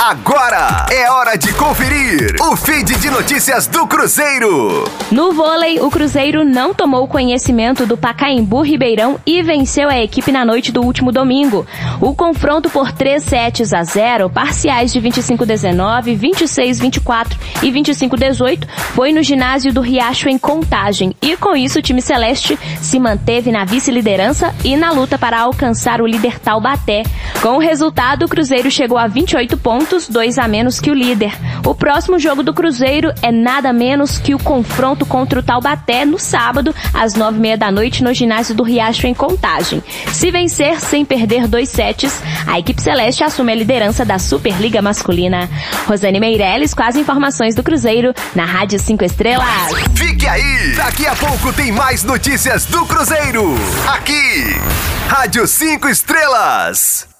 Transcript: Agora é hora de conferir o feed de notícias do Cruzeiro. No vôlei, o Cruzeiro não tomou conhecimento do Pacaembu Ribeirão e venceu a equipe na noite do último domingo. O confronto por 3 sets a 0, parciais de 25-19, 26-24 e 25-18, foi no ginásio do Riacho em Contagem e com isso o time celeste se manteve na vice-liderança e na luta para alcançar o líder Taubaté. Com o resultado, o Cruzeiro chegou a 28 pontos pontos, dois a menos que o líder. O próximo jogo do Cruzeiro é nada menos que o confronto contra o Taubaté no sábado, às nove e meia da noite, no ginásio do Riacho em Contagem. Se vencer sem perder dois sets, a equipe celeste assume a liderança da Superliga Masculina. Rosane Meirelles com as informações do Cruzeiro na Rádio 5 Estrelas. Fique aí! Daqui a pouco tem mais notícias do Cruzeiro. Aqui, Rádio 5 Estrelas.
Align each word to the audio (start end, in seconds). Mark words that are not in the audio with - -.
Agora 0.00 0.86
é 0.92 1.10
hora 1.10 1.36
de 1.36 1.52
conferir 1.54 2.36
o 2.40 2.54
feed 2.54 2.96
de 3.00 3.10
notícias 3.10 3.66
do 3.66 3.84
Cruzeiro. 3.84 4.84
No 5.10 5.32
vôlei, 5.32 5.80
o 5.80 5.90
Cruzeiro 5.90 6.44
não 6.44 6.72
tomou 6.72 7.08
conhecimento 7.08 7.84
do 7.84 7.96
Pacaembu 7.96 8.62
Ribeirão 8.62 9.18
e 9.26 9.42
venceu 9.42 9.88
a 9.88 9.98
equipe 9.98 10.30
na 10.30 10.44
noite 10.44 10.70
do 10.70 10.82
último 10.82 11.10
domingo. 11.10 11.66
O 12.00 12.14
confronto 12.14 12.70
por 12.70 12.92
3 12.92 13.20
sets 13.20 13.72
a 13.72 13.82
0, 13.82 14.30
parciais 14.30 14.92
de 14.92 15.00
25-19, 15.00 16.16
26-24 16.16 17.36
e 17.64 17.72
25-18, 17.72 18.68
foi 18.94 19.12
no 19.12 19.20
ginásio 19.20 19.72
do 19.72 19.80
Riacho 19.80 20.28
em 20.28 20.38
Contagem 20.38 21.12
e 21.20 21.36
com 21.36 21.56
isso 21.56 21.80
o 21.80 21.82
time 21.82 22.00
celeste 22.00 22.56
se 22.80 23.00
manteve 23.00 23.50
na 23.50 23.64
vice-liderança 23.64 24.54
e 24.64 24.76
na 24.76 24.92
luta 24.92 25.18
para 25.18 25.40
alcançar 25.40 26.00
o 26.00 26.06
líder 26.06 26.38
Taubaté. 26.38 27.02
Com 27.42 27.56
o 27.56 27.58
resultado, 27.58 28.26
o 28.26 28.28
Cruzeiro 28.28 28.70
chegou 28.70 28.96
a 28.96 29.08
28 29.08 29.56
pontos 29.56 29.87
pontos, 29.88 30.08
dois 30.08 30.38
a 30.38 30.46
menos 30.46 30.78
que 30.78 30.90
o 30.90 30.94
líder. 30.94 31.32
O 31.64 31.74
próximo 31.74 32.18
jogo 32.18 32.42
do 32.42 32.52
Cruzeiro 32.52 33.12
é 33.22 33.32
nada 33.32 33.72
menos 33.72 34.18
que 34.18 34.34
o 34.34 34.38
confronto 34.38 35.06
contra 35.06 35.40
o 35.40 35.42
Taubaté 35.42 36.04
no 36.04 36.18
sábado, 36.18 36.74
às 36.92 37.14
nove 37.14 37.38
e 37.38 37.40
meia 37.40 37.56
da 37.56 37.70
noite, 37.70 38.04
no 38.04 38.12
ginásio 38.12 38.54
do 38.54 38.62
Riacho 38.62 39.06
em 39.06 39.14
Contagem. 39.14 39.82
Se 40.12 40.30
vencer 40.30 40.78
sem 40.80 41.04
perder 41.04 41.48
dois 41.48 41.70
sets, 41.70 42.20
a 42.46 42.58
equipe 42.58 42.82
celeste 42.82 43.24
assume 43.24 43.52
a 43.52 43.54
liderança 43.54 44.04
da 44.04 44.18
Superliga 44.18 44.82
Masculina. 44.82 45.48
Rosane 45.86 46.20
Meirelles 46.20 46.74
com 46.74 46.82
as 46.82 46.96
informações 46.96 47.54
do 47.54 47.62
Cruzeiro 47.62 48.12
na 48.34 48.44
Rádio 48.44 48.78
5 48.78 49.04
Estrelas. 49.04 49.46
Fique 49.94 50.26
aí! 50.26 50.74
Daqui 50.76 51.06
a 51.06 51.16
pouco 51.16 51.52
tem 51.52 51.72
mais 51.72 52.04
notícias 52.04 52.66
do 52.66 52.84
Cruzeiro. 52.84 53.54
Aqui, 53.88 54.54
Rádio 55.08 55.46
5 55.46 55.88
Estrelas. 55.88 57.17